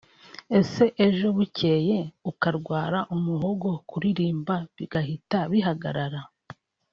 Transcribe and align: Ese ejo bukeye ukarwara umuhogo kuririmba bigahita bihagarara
Ese 0.59 0.85
ejo 1.05 1.27
bukeye 1.37 1.97
ukarwara 2.31 2.99
umuhogo 3.15 3.69
kuririmba 3.89 4.55
bigahita 4.75 5.39
bihagarara 5.51 6.21